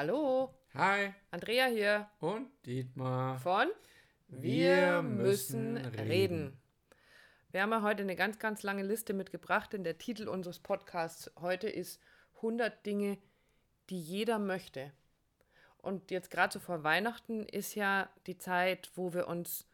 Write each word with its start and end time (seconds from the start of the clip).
Hallo, 0.00 0.48
Hi 0.72 1.12
Andrea 1.30 1.66
hier 1.66 2.08
und 2.20 2.48
Dietmar. 2.64 3.38
von 3.38 3.68
Wir 4.28 5.02
müssen 5.02 5.76
reden. 5.76 6.58
Wir 7.50 7.60
haben 7.60 7.72
ja 7.72 7.82
heute 7.82 8.04
eine 8.04 8.16
ganz, 8.16 8.38
ganz 8.38 8.62
lange 8.62 8.82
Liste 8.82 9.12
mitgebracht, 9.12 9.74
denn 9.74 9.84
der 9.84 9.98
Titel 9.98 10.26
unseres 10.26 10.58
Podcasts 10.58 11.30
heute 11.38 11.68
ist 11.68 12.00
100 12.36 12.86
Dinge, 12.86 13.18
die 13.90 14.00
jeder 14.00 14.38
möchte. 14.38 14.90
Und 15.76 16.10
jetzt 16.10 16.30
gerade 16.30 16.54
so 16.54 16.60
vor 16.60 16.82
Weihnachten 16.82 17.44
ist 17.44 17.74
ja 17.74 18.08
die 18.26 18.38
Zeit, 18.38 18.90
wo 18.94 19.12
wir 19.12 19.28
uns 19.28 19.68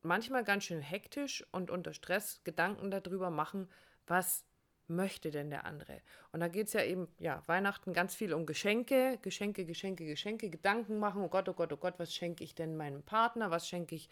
manchmal 0.00 0.44
ganz 0.44 0.62
schön 0.62 0.80
hektisch 0.80 1.44
und 1.50 1.72
unter 1.72 1.92
Stress 1.92 2.40
Gedanken 2.44 2.92
darüber 2.92 3.30
machen, 3.30 3.68
was 4.06 4.44
möchte 4.88 5.30
denn 5.30 5.50
der 5.50 5.64
andere? 5.64 6.00
Und 6.32 6.40
da 6.40 6.48
geht 6.48 6.68
es 6.68 6.72
ja 6.72 6.82
eben, 6.82 7.08
ja, 7.18 7.42
Weihnachten 7.46 7.92
ganz 7.92 8.14
viel 8.14 8.32
um 8.32 8.46
Geschenke, 8.46 9.18
Geschenke, 9.22 9.64
Geschenke, 9.64 10.06
Geschenke, 10.06 10.50
Gedanken 10.50 10.98
machen, 10.98 11.22
oh 11.22 11.28
Gott, 11.28 11.48
oh 11.48 11.54
Gott, 11.54 11.72
oh 11.72 11.76
Gott, 11.76 11.94
was 11.98 12.14
schenke 12.14 12.44
ich 12.44 12.54
denn 12.54 12.76
meinem 12.76 13.02
Partner, 13.02 13.50
was 13.50 13.68
schenke 13.68 13.94
ich 13.94 14.08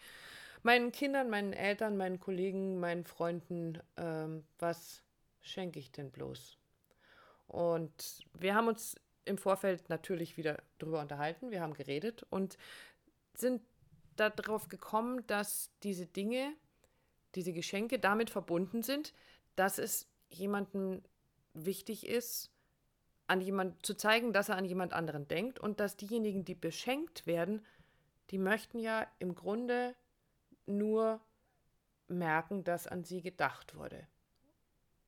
meinen 0.63 0.91
Kindern, 0.91 1.29
meinen 1.29 1.53
Eltern, 1.53 1.95
meinen 1.95 2.19
Kollegen, 2.19 2.79
meinen 2.79 3.05
Freunden, 3.05 3.79
ähm, 3.97 4.43
was 4.57 5.03
schenke 5.41 5.79
ich 5.79 5.91
denn 5.91 6.11
bloß? 6.11 6.57
Und 7.47 8.25
wir 8.33 8.55
haben 8.55 8.67
uns 8.67 8.95
im 9.25 9.37
Vorfeld 9.37 9.89
natürlich 9.89 10.37
wieder 10.37 10.61
darüber 10.79 11.01
unterhalten, 11.01 11.51
wir 11.51 11.61
haben 11.61 11.73
geredet 11.73 12.25
und 12.29 12.57
sind 13.35 13.61
darauf 14.15 14.69
gekommen, 14.69 15.25
dass 15.27 15.69
diese 15.83 16.07
Dinge, 16.07 16.53
diese 17.35 17.53
Geschenke 17.53 17.99
damit 17.99 18.29
verbunden 18.29 18.81
sind, 18.81 19.13
dass 19.55 19.77
es 19.77 20.07
jemandem 20.29 21.01
wichtig 21.53 22.07
ist, 22.07 22.51
an 23.27 23.41
jemand 23.41 23.85
zu 23.85 23.95
zeigen, 23.95 24.33
dass 24.33 24.49
er 24.49 24.57
an 24.57 24.65
jemand 24.65 24.93
anderen 24.93 25.27
denkt 25.27 25.59
und 25.59 25.79
dass 25.79 25.97
diejenigen, 25.97 26.45
die 26.45 26.55
beschenkt 26.55 27.25
werden, 27.25 27.65
die 28.29 28.37
möchten 28.37 28.79
ja 28.79 29.07
im 29.19 29.35
Grunde 29.35 29.95
nur 30.65 31.19
merken, 32.07 32.63
dass 32.63 32.87
an 32.87 33.03
sie 33.03 33.21
gedacht 33.21 33.75
wurde. 33.75 34.07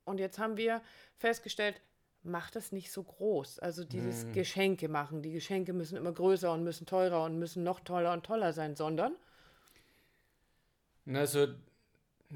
Und 0.06 0.20
jetzt 0.20 0.40
haben 0.40 0.58
wir 0.58 0.82
festgestellt, 1.18 1.82
macht 2.24 2.56
das 2.56 2.72
nicht 2.72 2.92
so 2.92 3.04
groß. 3.04 3.60
Also 3.60 3.84
dieses 3.84 4.24
Hm. 4.24 4.34
Geschenke 4.34 4.90
machen. 4.90 5.22
Die 5.22 5.32
Geschenke 5.32 5.74
müssen 5.74 5.98
immer 5.98 6.12
größer 6.12 6.52
und 6.52 6.64
müssen 6.64 6.86
teurer 6.86 7.24
und 7.24 7.38
müssen 7.40 7.64
noch 7.64 7.80
toller 7.82 8.14
und 8.14 8.26
toller 8.26 8.54
sein, 8.54 8.76
sondern 8.76 9.16
Also, 11.14 11.48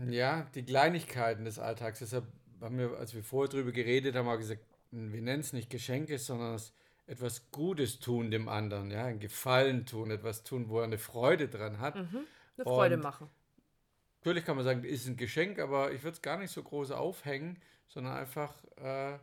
ja, 0.10 0.44
die 0.56 0.64
Kleinigkeiten 0.64 1.46
des 1.46 1.60
Alltags. 1.60 2.00
Deshalb 2.00 2.26
haben 2.62 2.78
wir, 2.78 2.98
als 2.98 3.14
wir 3.14 3.24
vorher 3.24 3.50
drüber 3.50 3.72
geredet 3.72 4.16
haben, 4.16 4.28
auch 4.28 4.38
gesagt, 4.38 4.62
wir 4.92 5.22
nennen 5.22 5.40
es 5.42 5.54
nicht 5.54 5.70
Geschenke, 5.70 6.18
sondern 6.20 6.56
es 6.56 6.74
etwas 7.08 7.50
Gutes 7.52 8.00
tun 8.00 8.32
dem 8.32 8.48
anderen, 8.48 8.92
ja, 8.92 9.06
ein 9.06 9.20
Gefallen 9.20 9.86
tun, 9.86 10.12
etwas 10.12 10.44
tun, 10.44 10.70
wo 10.70 10.80
er 10.80 10.86
eine 10.86 10.98
Freude 10.98 11.48
dran 11.50 11.80
hat. 11.80 11.96
eine 11.96 12.26
Freude 12.64 12.96
Und- 12.96 13.04
machen. 13.04 13.30
Natürlich 14.20 14.46
kann 14.46 14.56
man 14.56 14.66
sagen, 14.66 14.84
ist 14.84 15.08
ein 15.08 15.18
Geschenk, 15.18 15.58
aber 15.58 15.92
ich 15.92 16.04
würde 16.04 16.14
es 16.16 16.22
gar 16.22 16.38
nicht 16.38 16.52
so 16.52 16.62
groß 16.62 16.92
aufhängen, 16.92 17.60
sondern 17.88 18.14
einfach 18.14 18.54
äh, 18.78 19.14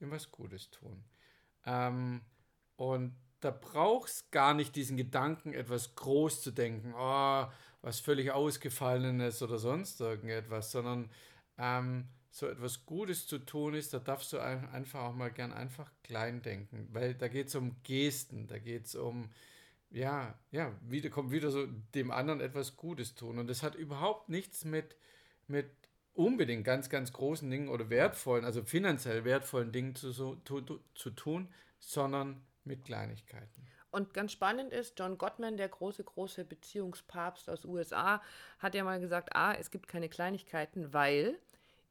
ihm 0.00 0.10
was 0.10 0.30
Gutes 0.32 0.70
tun. 0.70 1.04
Ähm, 1.66 2.22
und 2.76 3.14
da 3.40 3.50
braucht 3.50 4.08
es 4.08 4.30
gar 4.30 4.54
nicht 4.54 4.74
diesen 4.74 4.96
Gedanken, 4.96 5.52
etwas 5.52 5.94
groß 5.94 6.40
zu 6.42 6.52
denken, 6.52 6.94
oh, 6.96 7.46
was 7.82 8.00
völlig 8.00 8.30
Ausgefallenes 8.32 9.42
oder 9.42 9.58
sonst 9.58 10.00
irgendetwas, 10.00 10.72
sondern 10.72 11.10
ähm, 11.58 12.08
so 12.36 12.46
etwas 12.48 12.84
Gutes 12.84 13.26
zu 13.26 13.38
tun 13.38 13.72
ist, 13.72 13.94
da 13.94 13.98
darfst 13.98 14.30
du 14.34 14.38
ein, 14.38 14.68
einfach 14.68 15.04
auch 15.04 15.14
mal 15.14 15.30
gern 15.30 15.54
einfach 15.54 15.90
klein 16.02 16.42
denken, 16.42 16.86
weil 16.92 17.14
da 17.14 17.28
geht 17.28 17.48
es 17.48 17.54
um 17.54 17.76
Gesten, 17.82 18.46
da 18.46 18.58
geht 18.58 18.84
es 18.84 18.94
um 18.94 19.30
ja, 19.88 20.38
ja, 20.50 20.74
wieder 20.82 21.08
kommt 21.08 21.30
wieder 21.30 21.50
so 21.50 21.66
dem 21.94 22.10
anderen 22.10 22.40
etwas 22.40 22.76
Gutes 22.76 23.14
tun. 23.14 23.38
Und 23.38 23.46
das 23.46 23.62
hat 23.62 23.74
überhaupt 23.74 24.28
nichts 24.28 24.66
mit, 24.66 24.96
mit 25.46 25.70
unbedingt 26.12 26.64
ganz, 26.64 26.90
ganz 26.90 27.12
großen 27.12 27.48
Dingen 27.48 27.68
oder 27.68 27.88
wertvollen, 27.88 28.44
also 28.44 28.62
finanziell 28.64 29.24
wertvollen 29.24 29.72
Dingen 29.72 29.94
zu, 29.94 30.12
so, 30.12 30.34
tu, 30.34 30.60
zu 30.94 31.10
tun, 31.10 31.48
sondern 31.78 32.44
mit 32.64 32.84
Kleinigkeiten. 32.84 33.66
Und 33.90 34.12
ganz 34.12 34.32
spannend 34.32 34.74
ist, 34.74 34.98
John 34.98 35.16
Gottman, 35.16 35.56
der 35.56 35.70
große, 35.70 36.04
große 36.04 36.44
Beziehungspapst 36.44 37.48
aus 37.48 37.64
USA, 37.64 38.20
hat 38.58 38.74
ja 38.74 38.84
mal 38.84 39.00
gesagt, 39.00 39.34
ah, 39.34 39.54
es 39.54 39.70
gibt 39.70 39.88
keine 39.88 40.10
Kleinigkeiten, 40.10 40.92
weil 40.92 41.38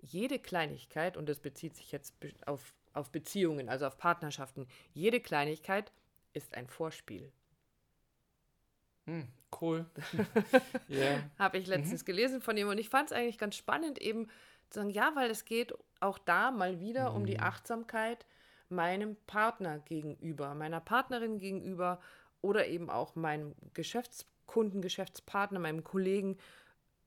jede 0.05 0.39
Kleinigkeit, 0.39 1.17
und 1.17 1.27
das 1.27 1.39
bezieht 1.39 1.75
sich 1.75 1.91
jetzt 1.91 2.15
auf, 2.45 2.73
auf 2.93 3.11
Beziehungen, 3.11 3.69
also 3.69 3.87
auf 3.87 3.97
Partnerschaften, 3.97 4.67
jede 4.93 5.19
Kleinigkeit 5.19 5.91
ist 6.33 6.55
ein 6.55 6.67
Vorspiel. 6.67 7.31
Hm, 9.05 9.27
cool. 9.61 9.85
ja. 10.87 11.19
Habe 11.37 11.57
ich 11.57 11.67
letztens 11.67 12.05
gelesen 12.05 12.41
von 12.41 12.57
ihm 12.57 12.69
und 12.69 12.77
ich 12.77 12.89
fand 12.89 13.11
es 13.11 13.17
eigentlich 13.17 13.37
ganz 13.37 13.55
spannend, 13.55 13.99
eben 14.01 14.27
zu 14.69 14.79
sagen, 14.79 14.89
ja, 14.89 15.11
weil 15.15 15.29
es 15.29 15.45
geht 15.45 15.73
auch 15.99 16.17
da 16.17 16.51
mal 16.51 16.79
wieder 16.79 17.13
um 17.13 17.25
die 17.25 17.39
Achtsamkeit 17.39 18.25
meinem 18.69 19.15
Partner 19.27 19.79
gegenüber, 19.79 20.55
meiner 20.55 20.81
Partnerin 20.81 21.39
gegenüber 21.39 21.99
oder 22.41 22.67
eben 22.67 22.89
auch 22.89 23.15
meinem 23.15 23.55
Geschäftskunden, 23.73 24.81
Geschäftspartner, 24.81 25.59
meinem 25.59 25.83
Kollegen, 25.83 26.37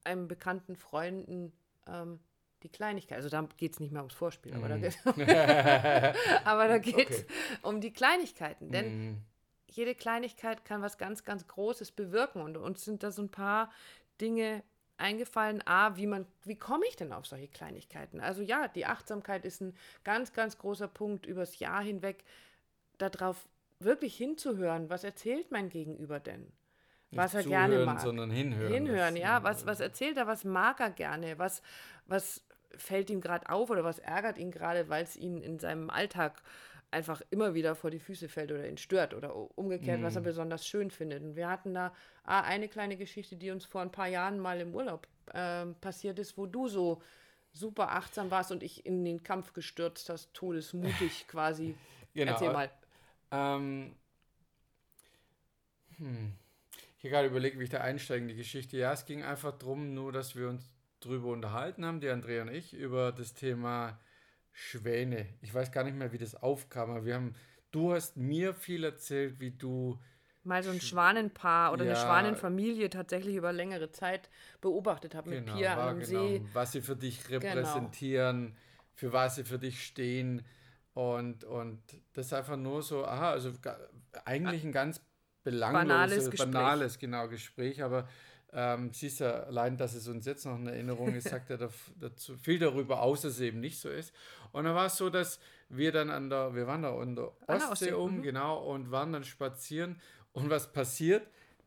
einem 0.05 0.29
bekannten 0.29 0.77
Freunden. 0.77 1.53
Ähm, 1.87 2.21
die 2.63 2.69
Kleinigkeit, 2.69 3.17
also 3.19 3.29
da 3.29 3.47
geht 3.57 3.73
es 3.73 3.81
nicht 3.81 3.93
mehr 3.93 4.03
ums 4.03 4.15
Vorspiel, 4.15 4.55
aber 4.55 4.69
da 4.69 4.77
da 6.69 6.79
geht 6.79 7.11
es 7.11 7.25
Okay. 7.25 7.27
um 7.63 7.81
die 7.81 7.93
Kleinigkeiten. 7.93 8.71
Denn 8.71 8.85
Hm, 8.87 9.23
jede 9.71 9.95
Kleinigkeit 9.95 10.65
kann 10.65 10.83
was 10.83 10.99
ganz, 10.99 11.25
ganz 11.25 11.47
Großes 11.47 11.93
bewirken. 11.93 12.43
Und 12.43 12.57
uns 12.57 12.85
sind 12.85 13.03
da 13.03 13.11
so 13.11 13.23
ein 13.23 13.29
paar 13.31 13.71
Dinge 14.21 14.63
eingefallen. 14.97 15.63
A, 15.67 15.97
wie 15.97 16.07
man, 16.07 16.27
wie 16.45 16.57
komme 16.57 16.85
ich 16.89 16.97
denn 16.97 17.13
auf 17.13 17.27
solche 17.27 17.49
Kleinigkeiten? 17.49 18.21
Also 18.21 18.43
ja, 18.43 18.67
die 18.69 18.87
Achtsamkeit 18.87 19.45
ist 19.45 19.61
ein 19.61 19.77
ganz, 20.05 20.33
ganz 20.33 20.59
großer 20.59 20.89
Punkt 20.89 21.27
übers 21.27 21.59
Jahr 21.61 21.83
hinweg, 21.83 22.25
darauf 22.97 23.49
wirklich 23.79 24.17
hinzuhören, 24.17 24.91
was 24.91 25.05
erzählt 25.05 25.53
mein 25.53 25.69
Gegenüber 25.69 26.19
denn? 26.19 26.51
Was 27.13 27.33
er 27.33 27.41
nicht 27.41 27.49
gerne 27.51 27.75
zuhören, 27.75 27.87
mag. 27.87 28.01
sondern 28.01 28.31
hinhören. 28.31 28.73
Hinhören, 28.73 29.17
ja. 29.17 29.43
Was, 29.43 29.65
was 29.67 29.81
erzählt 29.81 30.17
er, 30.17 30.27
was 30.27 30.45
mag 30.45 30.81
er 30.81 30.91
gerne? 30.91 31.39
Was, 31.39 31.63
was 32.07 32.45
fällt 32.77 33.11
ihm 33.11 33.21
gerade 33.21 33.49
auf 33.49 33.71
oder 33.71 33.85
was 33.85 33.99
ärgert 33.99 34.39
ihn 34.39 34.51
gerade, 34.51 34.89
weil 34.89 35.03
es 35.03 35.17
ihn 35.17 35.43
in 35.43 35.59
seinem 35.59 35.91
Alltag 35.91 36.43
einfach 36.91 37.21
immer 37.31 37.55
wieder 37.55 37.75
vor 37.75 37.91
die 37.91 37.99
Füße 37.99 38.29
fällt 38.29 38.51
oder 38.51 38.67
ihn 38.67 38.79
stört 38.79 39.13
oder 39.13 39.35
umgekehrt, 39.59 40.03
was 40.03 40.17
er 40.17 40.23
besonders 40.23 40.67
schön 40.67 40.91
findet. 40.91 41.23
Und 41.23 41.37
wir 41.37 41.49
hatten 41.49 41.75
da 41.75 41.93
ah, 42.25 42.41
eine 42.41 42.69
kleine 42.69 42.97
Geschichte, 42.97 43.37
die 43.37 43.51
uns 43.51 43.67
vor 43.67 43.83
ein 43.83 43.93
paar 43.93 44.09
Jahren 44.09 44.39
mal 44.39 44.61
im 44.61 44.75
Urlaub 44.75 45.07
ähm, 45.35 45.75
passiert 45.81 46.19
ist, 46.19 46.39
wo 46.39 46.47
du 46.47 46.69
so 46.69 47.03
super 47.53 47.93
achtsam 47.93 48.31
warst 48.31 48.53
und 48.53 48.63
ich 48.63 48.87
in 48.87 49.05
den 49.05 49.23
Kampf 49.23 49.53
gestürzt 49.53 50.09
hast, 50.09 50.33
todesmutig 50.33 51.27
quasi. 51.29 51.75
Genau. 52.15 52.33
Erzähl 52.33 52.53
mal. 52.53 52.71
Ähm, 53.31 53.95
hm. 55.99 56.33
Ich 56.97 57.05
habe 57.05 57.11
gerade 57.11 57.29
überlegt, 57.29 57.59
wie 57.59 57.65
ich 57.65 57.71
da 57.71 57.81
einsteige 57.81 58.23
in 58.23 58.29
die 58.29 58.35
Geschichte. 58.35 58.77
Ja, 58.77 58.93
es 58.93 59.05
ging 59.05 59.23
einfach 59.23 59.57
darum, 59.57 59.95
nur, 59.95 60.11
dass 60.11 60.35
wir 60.35 60.49
uns 60.49 60.69
drüber 61.01 61.29
unterhalten 61.29 61.85
haben, 61.85 62.01
die 62.01 62.09
Andrea 62.09 62.43
und 62.43 62.49
ich, 62.53 62.75
über 62.75 63.13
das 63.13 63.35
Thema 63.35 63.99
Schwäne. 64.53 65.27
Ich 65.41 65.55
weiß 65.55 65.71
gar 65.73 65.85
nicht 65.85 65.97
mehr, 65.97 66.13
wie 66.13 66.19
das 66.19 66.35
aufkam, 66.35 66.91
aber 66.91 67.05
wir 67.05 67.15
haben, 67.15 67.35
du 67.71 67.93
hast 67.93 68.17
mir 68.17 68.55
viel 68.55 68.85
erzählt, 68.85 69.41
wie 69.41 69.51
du, 69.53 69.99
Mal 70.45 70.63
so 70.63 70.71
ein 70.71 70.81
Schwanenpaar 70.81 71.73
oder 71.73 71.83
eine 71.83 71.93
Ja. 71.93 71.97
Schwanenfamilie 71.97 72.89
tatsächlich 72.89 73.37
über 73.37 73.53
längere 73.53 73.91
Zeit 73.91 74.31
beobachtet 74.61 75.15
habe 75.15 75.29
mit 75.31 75.45
genau, 75.45 75.59
Pia 75.59 75.89
einem 75.89 76.01
genau, 76.01 76.07
See. 76.07 76.43
was 76.55 76.73
sie 76.73 76.81
für 76.81 76.97
dich 76.97 77.29
repräsentieren, 77.29 78.57
für 78.95 79.13
was 79.13 79.35
sie 79.37 79.45
für 79.45 79.59
dich 79.59 79.85
stehen. 79.85 80.43
Und, 80.95 81.45
und 81.45 81.83
das 82.15 82.27
ist 82.27 82.33
einfach 82.33 82.57
nur 82.57 82.83
so, 82.83 83.05
aha, 83.05 83.31
also 83.33 83.53
eigentlich 84.25 84.65
ein 84.65 84.73
ganz 84.73 85.01
belangloses, 85.45 86.31
Banales 86.31 86.31
Gespräch. 86.31 86.53
banales, 86.53 86.99
genau, 86.99 87.29
Gespräch, 87.29 87.83
aber 87.83 88.09
ähm, 88.53 88.93
siehst 88.93 89.21
ja 89.21 89.45
allein, 89.45 89.77
dass 89.77 89.95
es 89.95 90.09
uns 90.09 90.25
jetzt 90.25 90.47
noch 90.47 90.57
in 90.57 90.67
Erinnerung 90.67 91.15
ist, 91.15 91.29
sagt 91.29 91.51
er 91.51 91.71
dazu 92.01 92.37
viel 92.37 92.59
darüber 92.59 93.03
aus, 93.03 93.23
dass 93.23 93.35
es 93.35 93.41
eben 93.41 93.61
nicht 93.61 93.79
so 93.79 93.91
ist. 93.91 94.15
Und 94.53 94.65
dann 94.65 94.75
war 94.75 94.87
es 94.87 94.97
so, 94.97 95.11
dass 95.11 95.39
wir 95.69 95.93
dann 95.93 96.11
an 96.11 96.31
der, 96.31 96.55
wir 96.55 96.67
waren 96.67 96.83
da 96.83 96.97
an 96.97 97.15
der 97.15 97.33
der 97.47 97.57
Ostsee 97.57 97.71
Ostsee, 97.71 97.93
um, 97.93 98.19
mhm. 98.19 98.23
genau, 98.23 98.59
und 98.59 98.91
waren 98.91 99.13
dann 99.13 99.25
spazieren. 99.25 100.01
Und 100.33 100.51
was 100.51 100.73
passiert? 100.73 101.27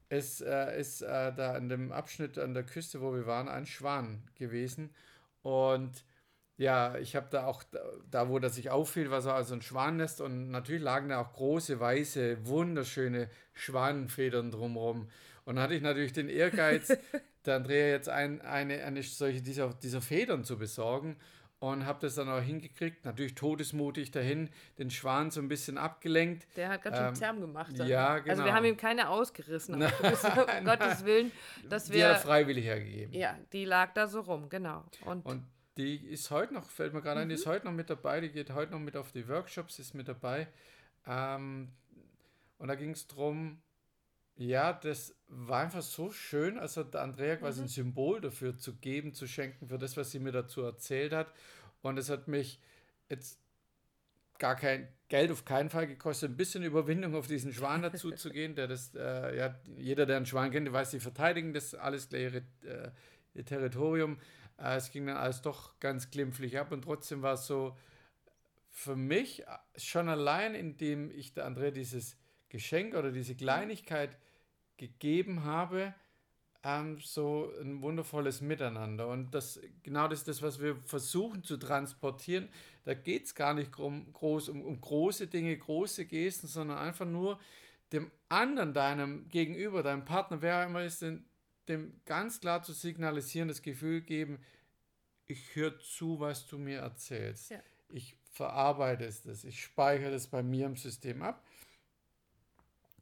Es 0.09 0.41
äh, 0.41 0.79
ist 0.79 1.01
äh, 1.01 1.33
da 1.33 1.53
an 1.53 1.69
dem 1.69 1.91
Abschnitt 1.91 2.37
an 2.37 2.53
der 2.53 2.63
Küste, 2.63 3.01
wo 3.01 3.13
wir 3.13 3.27
waren, 3.27 3.47
ein 3.47 3.65
Schwan 3.65 4.23
gewesen. 4.35 4.93
Und 5.41 6.03
ja, 6.57 6.97
ich 6.97 7.15
habe 7.15 7.27
da 7.31 7.45
auch, 7.45 7.63
da, 7.63 7.79
da 8.09 8.29
wo 8.29 8.37
das 8.37 8.55
sich 8.55 8.69
auffiel, 8.69 9.09
war 9.09 9.21
so 9.21 9.31
also 9.31 9.55
ein 9.55 9.61
Schwannest 9.61 10.21
und 10.21 10.51
natürlich 10.51 10.81
lagen 10.81 11.09
da 11.09 11.21
auch 11.21 11.33
große, 11.33 11.79
weiße, 11.79 12.45
wunderschöne 12.45 13.29
Schwanenfedern 13.53 14.51
drumherum. 14.51 15.09
Und 15.45 15.55
dann 15.55 15.63
hatte 15.63 15.75
ich 15.75 15.81
natürlich 15.81 16.13
den 16.13 16.29
Ehrgeiz, 16.29 16.97
der 17.45 17.55
Andrea 17.55 17.87
jetzt 17.87 18.09
ein, 18.09 18.41
eine, 18.41 18.83
eine 18.83 19.03
solche 19.03 19.41
dieser, 19.41 19.73
dieser 19.73 20.01
Federn 20.01 20.43
zu 20.43 20.57
besorgen. 20.57 21.17
und 21.59 21.85
habe 21.85 21.99
das 22.01 22.15
dann 22.15 22.27
auch 22.27 22.41
hingekriegt. 22.41 23.05
Natürlich 23.05 23.35
todesmutig 23.35 24.11
dahin, 24.11 24.49
den 24.79 24.89
Schwan 24.89 25.29
so 25.29 25.39
ein 25.41 25.47
bisschen 25.47 25.77
abgelenkt. 25.77 26.47
Der 26.55 26.69
hat 26.69 26.81
ganz 26.81 26.97
schön 26.97 27.07
ähm, 27.07 27.15
Zerm 27.15 27.41
gemacht. 27.41 27.77
Dann. 27.77 27.87
Ja, 27.87 28.17
genau. 28.17 28.31
Also 28.31 28.45
wir 28.45 28.53
haben 28.53 28.65
ihm 28.65 28.77
keine 28.77 29.09
ausgerissen, 29.09 29.81
aber 30.23 30.57
um 30.57 30.65
Gottes 30.65 31.05
Willen, 31.05 31.31
dass 31.69 31.89
wir... 31.89 31.97
Die 31.97 32.03
hat 32.03 32.13
er 32.13 32.19
freiwillig 32.19 32.65
hergegeben. 32.65 33.13
Ja, 33.13 33.37
die 33.53 33.65
lag 33.65 33.93
da 33.93 34.07
so 34.07 34.21
rum, 34.21 34.49
genau. 34.49 34.83
Und, 35.05 35.25
und 35.25 35.43
die 35.77 35.95
ist 35.95 36.31
heute 36.31 36.53
noch, 36.53 36.69
fällt 36.69 36.93
mir 36.93 37.01
gerade 37.01 37.19
mhm. 37.19 37.23
ein, 37.23 37.29
die 37.29 37.35
ist 37.35 37.45
mhm. 37.45 37.51
heute 37.51 37.65
noch 37.65 37.73
mit 37.73 37.89
dabei, 37.89 38.21
die 38.21 38.29
geht 38.29 38.51
heute 38.51 38.71
noch 38.71 38.79
mit 38.79 38.97
auf 38.97 39.11
die 39.11 39.27
Workshops, 39.27 39.79
ist 39.79 39.93
mit 39.93 40.07
dabei. 40.07 40.47
Ähm, 41.07 41.69
und 42.57 42.67
da 42.67 42.75
ging 42.75 42.91
es 42.91 43.07
darum, 43.07 43.61
ja, 44.41 44.73
das 44.73 45.15
war 45.27 45.61
einfach 45.61 45.83
so 45.83 46.11
schön, 46.11 46.57
also 46.57 46.83
der 46.83 47.01
Andrea 47.01 47.35
quasi 47.35 47.59
mhm. 47.61 47.65
ein 47.65 47.69
Symbol 47.69 48.21
dafür 48.21 48.57
zu 48.57 48.75
geben, 48.75 49.13
zu 49.13 49.27
schenken, 49.27 49.67
für 49.67 49.77
das, 49.77 49.97
was 49.97 50.09
sie 50.09 50.19
mir 50.19 50.31
dazu 50.31 50.61
erzählt 50.63 51.13
hat. 51.13 51.31
Und 51.83 51.97
es 51.99 52.09
hat 52.09 52.27
mich 52.27 52.59
jetzt 53.07 53.39
gar 54.39 54.55
kein 54.55 54.87
Geld 55.09 55.31
auf 55.31 55.45
keinen 55.45 55.69
Fall 55.69 55.85
gekostet, 55.85 56.31
ein 56.31 56.37
bisschen 56.37 56.63
Überwindung 56.63 57.13
auf 57.13 57.27
diesen 57.27 57.53
Schwan 57.53 57.81
dazu 57.83 58.11
zu 58.11 58.31
gehen, 58.31 58.55
der 58.55 58.67
das, 58.67 58.95
äh, 58.95 59.37
ja, 59.37 59.59
jeder, 59.77 60.07
der 60.07 60.17
einen 60.17 60.25
Schwan 60.25 60.49
kennt, 60.49 60.71
weiß, 60.71 60.89
die 60.89 60.99
verteidigen 60.99 61.53
das 61.53 61.75
alles 61.75 62.09
gleich 62.09 62.23
ihre, 62.23 62.37
äh, 62.65 62.91
ihr 63.35 63.45
Territorium. 63.45 64.17
Äh, 64.57 64.77
es 64.77 64.91
ging 64.91 65.05
dann 65.05 65.17
alles 65.17 65.43
doch 65.43 65.79
ganz 65.79 66.09
glimpflich 66.09 66.57
ab 66.57 66.71
und 66.71 66.81
trotzdem 66.81 67.21
war 67.21 67.35
es 67.35 67.45
so 67.45 67.77
für 68.69 68.95
mich 68.95 69.43
schon 69.75 70.09
allein, 70.09 70.55
indem 70.55 71.11
ich 71.11 71.35
der 71.35 71.45
Andrea 71.45 71.69
dieses 71.69 72.17
Geschenk 72.49 72.95
oder 72.95 73.11
diese 73.11 73.35
Kleinigkeit 73.35 74.17
gegeben 74.81 75.43
habe, 75.43 75.93
ähm, 76.63 76.99
so 76.99 77.53
ein 77.61 77.83
wundervolles 77.83 78.41
Miteinander. 78.41 79.07
Und 79.07 79.31
das 79.31 79.59
genau 79.83 80.07
das 80.07 80.19
ist 80.19 80.27
das, 80.27 80.41
was 80.41 80.59
wir 80.59 80.75
versuchen 80.85 81.43
zu 81.43 81.57
transportieren. 81.57 82.49
Da 82.83 82.95
geht 82.95 83.25
es 83.25 83.35
gar 83.35 83.53
nicht 83.53 83.77
um, 83.77 84.11
groß, 84.11 84.49
um, 84.49 84.63
um 84.63 84.81
große 84.81 85.27
Dinge, 85.27 85.55
große 85.55 86.05
Gesten, 86.05 86.47
sondern 86.47 86.79
einfach 86.79 87.05
nur 87.05 87.39
dem 87.91 88.09
anderen, 88.27 88.73
deinem 88.73 89.27
Gegenüber, 89.29 89.83
deinem 89.83 90.03
Partner, 90.03 90.41
wer 90.41 90.65
immer 90.65 90.83
ist, 90.83 91.03
dem, 91.03 91.25
dem 91.67 91.93
ganz 92.05 92.39
klar 92.39 92.63
zu 92.63 92.73
signalisieren, 92.73 93.49
das 93.49 93.61
Gefühl 93.61 94.01
geben, 94.01 94.39
ich 95.27 95.55
höre 95.55 95.77
zu, 95.79 96.19
was 96.19 96.47
du 96.47 96.57
mir 96.57 96.79
erzählst. 96.79 97.51
Ja. 97.51 97.59
Ich 97.89 98.17
verarbeite 98.31 99.05
es, 99.05 99.43
ich 99.43 99.61
speichere 99.61 100.11
das 100.11 100.25
bei 100.25 100.41
mir 100.41 100.65
im 100.65 100.75
System 100.75 101.21
ab, 101.21 101.45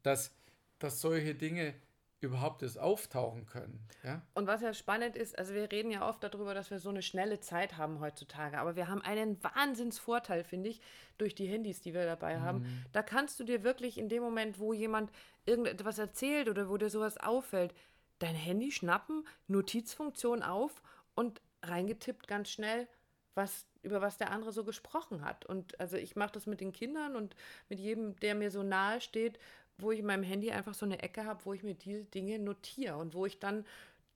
dass 0.04 0.32
dass 0.80 1.02
solche 1.02 1.36
Dinge 1.36 1.74
überhaupt 2.22 2.64
erst 2.64 2.80
auftauchen 2.80 3.46
können. 3.46 3.80
Ja? 4.04 4.22
Und 4.34 4.48
was 4.48 4.62
ja 4.62 4.74
spannend 4.74 5.16
ist, 5.16 5.38
also 5.38 5.54
wir 5.54 5.72
reden 5.72 5.90
ja 5.90 6.08
oft 6.08 6.22
darüber, 6.22 6.54
dass 6.54 6.70
wir 6.70 6.80
so 6.80 6.90
eine 6.90 7.02
schnelle 7.02 7.40
Zeit 7.40 7.78
haben 7.78 8.02
heutzutage, 8.02 8.58
aber 8.58 8.76
wir 8.76 8.90
haben 8.90 9.02
einen 9.02 9.42
Wahnsinnsvorteil, 9.42 10.44
finde 10.44 10.70
ich, 10.70 10.82
durch 11.18 11.34
die 11.34 11.48
Handys, 11.48 11.82
die 11.82 11.94
wir 11.94 12.06
dabei 12.06 12.38
mhm. 12.38 12.42
haben. 12.42 12.86
Da 12.92 13.04
kannst 13.04 13.40
du 13.40 13.46
dir 13.46 13.64
wirklich 13.64 13.98
in 13.98 14.10
dem 14.10 14.22
Moment, 14.22 14.60
wo 14.60 14.74
jemand 14.74 15.12
irgendetwas 15.46 15.98
erzählt 15.98 16.50
oder 16.50 16.70
wo 16.70 16.78
dir 16.78 16.90
sowas 16.90 17.18
auffällt, 17.18 17.74
dein 18.20 18.36
Handy 18.36 18.72
schnappen, 18.72 19.26
Notizfunktion 19.48 20.44
auf 20.44 20.82
und 21.16 21.42
reingetippt 21.64 22.28
ganz 22.28 22.50
schnell, 22.50 22.88
was 23.34 23.66
über 23.82 24.02
was 24.02 24.18
der 24.18 24.32
andere 24.32 24.52
so 24.52 24.66
gesprochen 24.66 25.24
hat. 25.24 25.46
Und 25.46 25.80
also 25.80 25.96
ich 25.96 26.18
mache 26.18 26.34
das 26.34 26.46
mit 26.48 26.60
den 26.60 26.74
Kindern 26.74 27.16
und 27.16 27.36
mit 27.70 27.80
jedem, 27.80 28.18
der 28.18 28.36
mir 28.36 28.52
so 28.52 28.62
nahe 28.62 29.00
steht, 29.00 29.40
wo 29.82 29.92
ich 29.92 30.00
in 30.00 30.06
meinem 30.06 30.24
Handy 30.24 30.52
einfach 30.52 30.74
so 30.74 30.86
eine 30.86 31.02
Ecke 31.02 31.26
habe, 31.26 31.46
wo 31.46 31.54
ich 31.54 31.64
mir 31.64 31.74
diese 31.74 32.04
Dinge 32.06 32.40
notiere 32.40 32.98
und 32.98 33.14
wo 33.14 33.26
ich 33.26 33.40
dann 33.40 33.66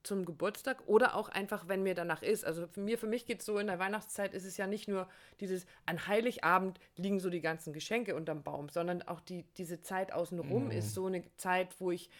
zum 0.04 0.24
Geburtstag 0.24 0.82
oder 0.86 1.16
auch 1.16 1.30
einfach, 1.30 1.66
wenn 1.66 1.82
mir 1.82 1.94
danach 1.94 2.22
ist. 2.22 2.44
Also 2.44 2.66
für, 2.66 2.80
mir, 2.80 2.98
für 2.98 3.06
mich 3.06 3.26
geht 3.26 3.40
es 3.40 3.46
so, 3.46 3.58
in 3.58 3.66
der 3.66 3.78
Weihnachtszeit 3.78 4.34
ist 4.34 4.44
es 4.44 4.56
ja 4.56 4.66
nicht 4.66 4.86
nur 4.86 5.08
dieses, 5.40 5.66
an 5.86 6.06
Heiligabend 6.06 6.78
liegen 6.96 7.20
so 7.20 7.30
die 7.30 7.40
ganzen 7.40 7.72
Geschenke 7.72 8.14
unterm 8.14 8.42
Baum, 8.42 8.68
sondern 8.68 9.02
auch 9.02 9.20
die, 9.20 9.44
diese 9.56 9.80
Zeit 9.80 10.12
außenrum 10.12 10.66
mhm. 10.66 10.70
ist 10.70 10.94
so 10.94 11.06
eine 11.06 11.24
Zeit, 11.36 11.80
wo 11.80 11.90
ich, 11.90 12.10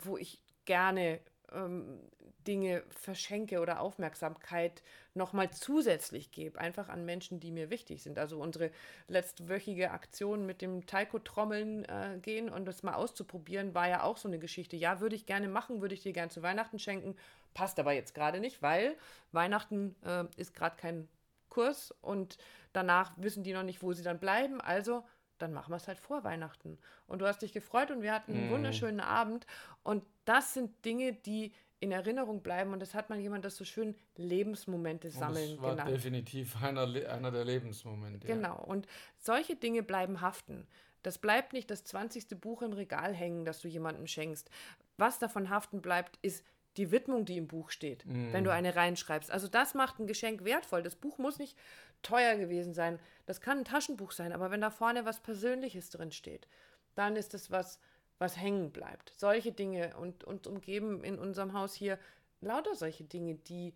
wo 0.00 0.18
ich 0.18 0.40
gerne 0.66 1.20
ähm, 1.52 2.00
Dinge 2.46 2.82
verschenke 2.88 3.60
oder 3.60 3.80
Aufmerksamkeit 3.80 4.82
nochmal 5.14 5.50
zusätzlich 5.50 6.30
gebe, 6.30 6.58
einfach 6.58 6.88
an 6.88 7.04
Menschen, 7.04 7.40
die 7.40 7.50
mir 7.50 7.70
wichtig 7.70 8.02
sind. 8.02 8.18
Also 8.18 8.40
unsere 8.40 8.70
letztwöchige 9.08 9.90
Aktion 9.90 10.46
mit 10.46 10.62
dem 10.62 10.86
Taiko-Trommeln 10.86 11.84
äh, 11.84 12.18
gehen 12.20 12.48
und 12.48 12.64
das 12.64 12.82
mal 12.82 12.94
auszuprobieren, 12.94 13.74
war 13.74 13.88
ja 13.88 14.02
auch 14.02 14.16
so 14.16 14.28
eine 14.28 14.38
Geschichte. 14.38 14.76
Ja, 14.76 15.00
würde 15.00 15.16
ich 15.16 15.26
gerne 15.26 15.48
machen, 15.48 15.80
würde 15.80 15.94
ich 15.94 16.02
dir 16.02 16.12
gerne 16.12 16.30
zu 16.30 16.42
Weihnachten 16.42 16.78
schenken, 16.78 17.16
passt 17.54 17.78
aber 17.78 17.92
jetzt 17.92 18.14
gerade 18.14 18.40
nicht, 18.40 18.62
weil 18.62 18.96
Weihnachten 19.32 19.96
äh, 20.04 20.24
ist 20.36 20.54
gerade 20.54 20.76
kein 20.76 21.08
Kurs 21.48 21.92
und 22.00 22.38
danach 22.72 23.12
wissen 23.16 23.42
die 23.42 23.52
noch 23.52 23.64
nicht, 23.64 23.82
wo 23.82 23.92
sie 23.92 24.04
dann 24.04 24.20
bleiben. 24.20 24.60
Also 24.60 25.04
dann 25.42 25.52
machen 25.52 25.70
wir 25.70 25.76
es 25.76 25.88
halt 25.88 25.98
vor 25.98 26.24
Weihnachten. 26.24 26.78
Und 27.06 27.20
du 27.20 27.26
hast 27.26 27.42
dich 27.42 27.52
gefreut 27.52 27.90
und 27.90 28.02
wir 28.02 28.12
hatten 28.12 28.32
einen 28.32 28.48
mm. 28.48 28.52
wunderschönen 28.52 29.00
Abend. 29.00 29.46
Und 29.82 30.04
das 30.24 30.54
sind 30.54 30.84
Dinge, 30.84 31.12
die 31.12 31.52
in 31.80 31.92
Erinnerung 31.92 32.42
bleiben. 32.42 32.72
Und 32.72 32.80
das 32.80 32.94
hat 32.94 33.10
man 33.10 33.20
jemand 33.20 33.44
das 33.44 33.56
so 33.56 33.64
schön 33.64 33.94
Lebensmomente 34.16 35.10
sammeln 35.10 35.50
das 35.56 35.62
war 35.62 35.70
genannt. 35.70 35.90
definitiv 35.90 36.62
einer, 36.62 36.82
einer 36.82 37.30
der 37.30 37.44
Lebensmomente. 37.44 38.26
Genau. 38.26 38.48
Ja. 38.48 38.64
Und 38.64 38.86
solche 39.16 39.56
Dinge 39.56 39.82
bleiben 39.82 40.20
haften. 40.20 40.66
Das 41.02 41.18
bleibt 41.18 41.54
nicht 41.54 41.70
das 41.70 41.84
20. 41.84 42.40
Buch 42.40 42.60
im 42.60 42.74
Regal 42.74 43.14
hängen, 43.14 43.46
das 43.46 43.60
du 43.60 43.68
jemandem 43.68 44.06
schenkst. 44.06 44.50
Was 44.98 45.18
davon 45.18 45.48
haften 45.48 45.80
bleibt, 45.80 46.18
ist 46.20 46.44
die 46.80 46.90
Widmung, 46.90 47.26
die 47.26 47.36
im 47.36 47.46
Buch 47.46 47.70
steht, 47.70 48.06
mm. 48.06 48.32
wenn 48.32 48.42
du 48.42 48.50
eine 48.50 48.74
reinschreibst. 48.74 49.30
Also 49.30 49.48
das 49.48 49.74
macht 49.74 49.98
ein 49.98 50.06
Geschenk 50.06 50.44
wertvoll. 50.44 50.82
Das 50.82 50.96
Buch 50.96 51.18
muss 51.18 51.38
nicht 51.38 51.56
teuer 52.02 52.36
gewesen 52.36 52.72
sein. 52.72 52.98
Das 53.26 53.42
kann 53.42 53.58
ein 53.58 53.64
Taschenbuch 53.66 54.12
sein, 54.12 54.32
aber 54.32 54.50
wenn 54.50 54.62
da 54.62 54.70
vorne 54.70 55.04
was 55.04 55.20
Persönliches 55.20 55.90
drin 55.90 56.10
steht, 56.10 56.48
dann 56.94 57.16
ist 57.16 57.34
es 57.34 57.50
was, 57.50 57.78
was 58.18 58.38
hängen 58.38 58.72
bleibt. 58.72 59.12
Solche 59.16 59.52
Dinge 59.52 59.94
und 59.98 60.24
uns 60.24 60.46
umgeben 60.46 61.04
in 61.04 61.18
unserem 61.18 61.52
Haus 61.52 61.74
hier 61.74 61.98
lauter 62.40 62.74
solche 62.74 63.04
Dinge, 63.04 63.34
die 63.34 63.74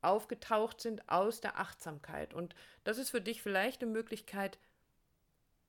aufgetaucht 0.00 0.80
sind 0.80 1.08
aus 1.10 1.42
der 1.42 1.58
Achtsamkeit. 1.58 2.32
Und 2.32 2.54
das 2.82 2.96
ist 2.96 3.10
für 3.10 3.20
dich 3.20 3.42
vielleicht 3.42 3.82
eine 3.82 3.92
Möglichkeit, 3.92 4.58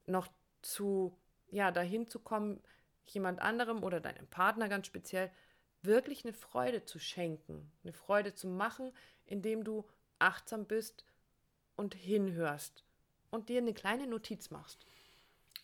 noch 0.06 0.30
zu, 0.62 1.14
ja, 1.52 1.72
dahin 1.72 2.08
zu 2.08 2.20
kommen, 2.20 2.62
jemand 3.06 3.42
anderem 3.42 3.84
oder 3.84 4.00
deinem 4.00 4.28
Partner 4.28 4.70
ganz 4.70 4.88
speziell 4.88 5.30
wirklich 5.84 6.24
eine 6.24 6.34
Freude 6.34 6.86
zu 6.86 7.00
schenken, 7.00 7.72
eine 7.84 7.94
Freude 7.94 8.34
zu 8.34 8.48
machen, 8.48 8.92
indem 9.26 9.64
du 9.64 9.86
achtsam 10.20 10.66
bist 10.66 11.06
und 11.76 11.96
hinhörst 11.96 12.84
und 13.32 13.50
dir 13.50 13.60
eine 13.60 13.74
kleine 13.74 14.08
Notiz 14.08 14.50
machst. 14.50 14.86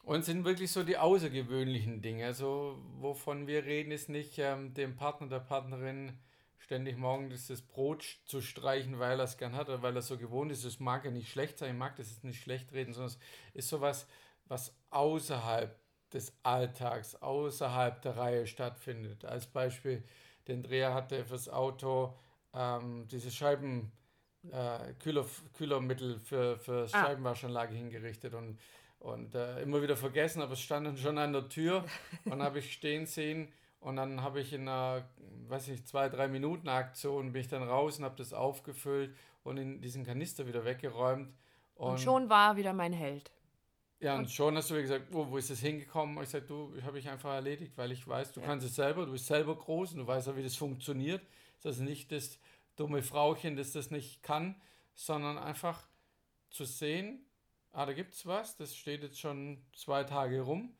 Und 0.04 0.26
sind 0.26 0.46
wirklich 0.46 0.72
so 0.72 0.84
die 0.84 0.98
außergewöhnlichen 0.98 2.02
Dinge. 2.02 2.26
Also, 2.26 2.80
wovon 3.00 3.48
wir 3.48 3.66
reden, 3.66 3.92
ist 3.92 4.10
nicht 4.10 4.40
ähm, 4.40 4.74
dem 4.74 4.96
Partner, 4.96 5.28
der 5.28 5.40
Partnerin 5.40 6.18
ständig 6.58 6.98
morgens 6.98 7.48
das 7.48 7.62
Brot 7.62 8.06
zu 8.26 8.42
streichen, 8.42 9.00
weil 9.00 9.20
er 9.20 9.24
es 9.24 9.38
gern 9.38 9.56
hat 9.56 9.70
oder 9.70 9.82
weil 9.82 9.96
er 9.96 10.02
so 10.02 10.18
gewohnt 10.18 10.52
ist. 10.52 10.66
Das 10.66 10.80
mag 10.80 11.06
ja 11.06 11.12
nicht 11.12 11.32
schlecht 11.32 11.58
sein, 11.58 11.72
ich 11.72 11.78
mag 11.78 11.96
das 11.96 12.12
ist 12.12 12.24
nicht 12.24 12.42
schlecht 12.42 12.72
reden, 12.74 12.94
sondern 12.94 13.12
es 13.12 13.20
ist 13.54 13.70
sowas, 13.70 14.08
was 14.48 14.76
außerhalb 14.90 15.76
des 16.14 16.34
Alltags, 16.44 17.16
außerhalb 17.16 18.02
der 18.02 18.18
Reihe 18.18 18.48
stattfindet. 18.48 19.26
Als 19.26 19.46
Beispiel, 19.46 20.04
den 20.48 20.64
Dreher 20.64 20.94
hatte 20.94 21.24
fürs 21.26 21.50
Auto 21.50 22.14
ähm, 22.54 23.08
diese 23.08 23.32
Scheiben 23.32 23.92
äh, 24.52 24.94
Kühler, 25.00 25.26
Kühlermittel 25.54 26.20
für, 26.20 26.58
für 26.58 26.84
ah. 26.84 26.88
Scheibenwaschanlage 26.88 27.76
hingerichtet 27.76 28.34
und, 28.34 28.60
und 29.00 29.36
äh, 29.36 29.62
immer 29.62 29.82
wieder 29.82 29.96
vergessen, 29.96 30.42
aber 30.42 30.54
es 30.54 30.62
stand 30.62 30.88
dann 30.88 30.98
schon 30.98 31.18
an 31.18 31.34
der 31.34 31.50
Tür 31.50 31.86
und 32.26 32.42
habe 32.42 32.60
ich 32.60 32.74
stehen 32.74 33.06
sehen 33.06 33.52
und 33.80 33.96
dann 33.96 34.22
habe 34.22 34.42
ich 34.42 34.54
in 34.54 34.68
einer, 34.68 35.08
weiß 35.48 35.70
ich, 35.70 35.86
zwei, 35.86 36.10
drei 36.10 36.28
Minuten 36.28 36.68
Aktion 36.68 37.32
bin 37.32 37.42
ich 37.42 37.48
dann 37.48 37.64
raus 37.64 38.00
und 38.00 38.06
habe 38.06 38.16
das 38.18 38.34
aufgefüllt 38.34 39.16
und 39.44 39.58
in 39.58 39.82
diesen 39.82 40.06
Kanister 40.06 40.48
wieder 40.48 40.66
weggeräumt. 40.66 41.34
Und, 41.76 41.92
und 41.92 42.00
schon 42.00 42.30
war 42.30 42.58
wieder 42.58 42.74
mein 42.74 42.92
Held. 42.92 43.32
Ja, 44.00 44.18
und 44.18 44.32
schon 44.32 44.56
hast 44.56 44.70
du 44.70 44.76
mir 44.76 44.82
gesagt, 44.82 45.14
oh, 45.14 45.28
wo 45.30 45.38
ist 45.38 45.50
das 45.50 45.60
hingekommen? 45.60 46.18
Und 46.18 46.24
ich 46.24 46.30
sagte, 46.30 46.48
du, 46.48 46.74
habe 46.84 47.00
ich 47.00 47.10
einfach 47.10 47.34
erledigt, 47.34 47.74
weil 47.76 47.92
ich 47.92 48.08
weiß, 48.08 48.32
du 48.32 48.40
ja. 48.40 48.46
kannst 48.46 48.66
es 48.66 48.76
selber, 48.76 49.06
du 49.06 49.12
bist 49.12 49.28
selber 49.28 49.56
groß 49.56 49.94
und 49.94 50.00
du 50.00 50.08
weißt 50.08 50.30
auch, 50.30 50.36
wie 50.38 50.44
das 50.44 50.56
funktioniert. 50.56 51.22
Das 51.62 51.76
ist 51.76 51.82
nicht 51.82 52.12
das, 52.12 52.40
dumme 52.80 53.04
Frauchen, 53.04 53.58
das 53.58 53.74
das 53.74 53.92
nicht 53.92 54.24
kann, 54.24 54.56
sondern 54.96 55.38
einfach 55.38 55.88
zu 56.50 56.66
sehen, 56.66 57.26
ah, 57.72 57.86
da 57.86 57.94
gibt 57.94 58.14
es 58.14 58.26
was, 58.26 58.56
das 58.56 58.76
steht 58.76 59.04
jetzt 59.04 59.20
schon 59.20 59.62
zwei 59.76 60.04
Tage 60.04 60.42
rum, 60.42 60.74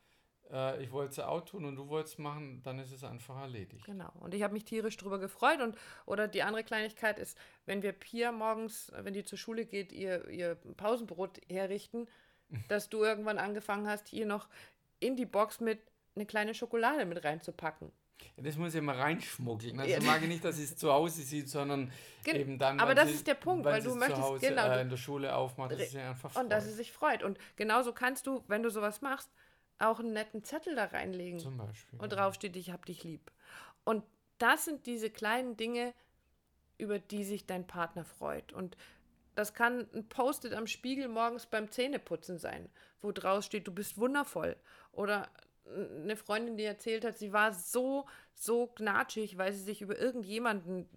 äh, 0.50 0.82
ich 0.82 0.90
wollte 0.92 1.12
es 1.12 1.18
auch 1.18 1.42
tun 1.42 1.64
und 1.66 1.76
du 1.76 1.88
wolltest 1.88 2.18
machen, 2.18 2.62
dann 2.62 2.78
ist 2.78 2.90
es 2.90 3.04
einfach 3.04 3.38
erledigt. 3.38 3.84
Genau. 3.84 4.10
Und 4.20 4.34
ich 4.34 4.42
habe 4.42 4.54
mich 4.54 4.64
tierisch 4.64 4.96
darüber 4.96 5.18
gefreut. 5.18 5.60
Und 5.60 5.76
oder 6.06 6.26
die 6.26 6.42
andere 6.42 6.64
Kleinigkeit 6.64 7.18
ist, 7.18 7.38
wenn 7.66 7.82
wir 7.82 7.92
Pia 7.92 8.32
morgens, 8.32 8.90
wenn 8.96 9.12
die 9.12 9.24
zur 9.24 9.38
Schule 9.38 9.66
geht, 9.66 9.92
ihr, 9.92 10.28
ihr 10.28 10.54
Pausenbrot 10.76 11.40
herrichten, 11.48 12.08
dass 12.68 12.88
du 12.88 13.02
irgendwann 13.04 13.38
angefangen 13.38 13.88
hast, 13.88 14.08
hier 14.08 14.26
noch 14.26 14.48
in 14.98 15.16
die 15.16 15.26
Box 15.26 15.60
mit 15.60 15.80
eine 16.14 16.26
kleine 16.26 16.54
Schokolade 16.54 17.04
mit 17.04 17.24
reinzupacken. 17.24 17.92
Ja, 18.36 18.42
das 18.42 18.56
muss 18.56 18.74
ich 18.74 18.82
mal 18.82 18.96
reinschmuggeln. 18.96 19.80
Also 19.80 19.92
ja. 19.92 20.00
mag 20.00 20.22
ich 20.22 20.28
nicht, 20.28 20.44
dass 20.44 20.58
es 20.58 20.76
zu 20.76 20.92
Hause 20.92 21.22
sieht, 21.22 21.48
sondern 21.48 21.90
Gen 22.24 22.36
eben 22.36 22.58
dann, 22.58 22.78
aber 22.78 22.94
das 22.94 23.08
sie, 23.08 23.14
ist 23.14 23.26
der 23.26 23.34
Punkt, 23.34 23.64
weil 23.64 23.82
du 23.82 23.94
möchtest 23.94 24.20
Hause, 24.20 24.46
genau 24.46 24.70
äh, 24.70 24.82
in 24.82 24.90
der 24.90 24.96
Schule 24.96 25.34
aufmacht, 25.34 25.72
dass 25.72 25.90
sie 25.90 25.98
einfach 25.98 26.30
freut. 26.30 26.44
Und 26.44 26.50
dass 26.50 26.64
sie 26.64 26.72
sich 26.72 26.92
freut. 26.92 27.22
Und 27.22 27.38
genauso 27.56 27.92
kannst 27.92 28.26
du, 28.26 28.44
wenn 28.46 28.62
du 28.62 28.70
sowas 28.70 29.00
machst, 29.00 29.30
auch 29.78 30.00
einen 30.00 30.12
netten 30.12 30.44
Zettel 30.44 30.74
da 30.74 30.86
reinlegen. 30.86 31.38
Zum 31.38 31.56
Beispiel. 31.56 31.98
Und 31.98 32.12
drauf 32.12 32.34
steht, 32.34 32.56
ich 32.56 32.70
hab 32.70 32.84
dich 32.84 33.02
lieb. 33.04 33.30
Und 33.84 34.04
das 34.38 34.66
sind 34.66 34.86
diese 34.86 35.10
kleinen 35.10 35.56
Dinge, 35.56 35.94
über 36.78 36.98
die 36.98 37.24
sich 37.24 37.46
dein 37.46 37.66
Partner 37.66 38.04
freut. 38.04 38.52
Und 38.52 38.76
das 39.40 39.54
kann 39.54 39.88
ein 39.94 40.06
Post-it 40.08 40.52
am 40.52 40.66
Spiegel 40.66 41.08
morgens 41.08 41.46
beim 41.46 41.70
Zähneputzen 41.70 42.38
sein, 42.38 42.68
wo 43.00 43.10
draus 43.10 43.46
steht, 43.46 43.66
du 43.66 43.72
bist 43.72 43.96
wundervoll. 43.96 44.54
Oder 44.92 45.30
eine 45.64 46.16
Freundin, 46.16 46.58
die 46.58 46.64
erzählt 46.64 47.06
hat, 47.06 47.16
sie 47.16 47.32
war 47.32 47.54
so, 47.54 48.06
so 48.34 48.66
gnatschig, 48.66 49.38
weil 49.38 49.54
sie 49.54 49.62
sich 49.62 49.80
über 49.80 49.98
irgendjemanden 49.98 50.88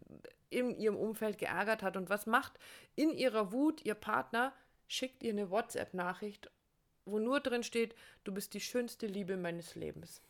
in 0.49 0.77
ihrem 0.77 0.97
Umfeld 0.97 1.37
geärgert 1.37 1.83
hat. 1.83 1.95
Und 1.95 2.09
was 2.09 2.25
macht 2.25 2.59
in 2.95 3.11
ihrer 3.11 3.53
Wut 3.53 3.85
ihr 3.85 3.95
Partner? 3.95 4.51
Schickt 4.87 5.23
ihr 5.23 5.31
eine 5.31 5.49
WhatsApp-Nachricht, 5.49 6.51
wo 7.05 7.19
nur 7.19 7.39
drin 7.39 7.63
steht, 7.63 7.95
du 8.25 8.33
bist 8.33 8.53
die 8.53 8.59
schönste 8.59 9.07
Liebe 9.07 9.37
meines 9.37 9.75
Lebens. 9.75 10.21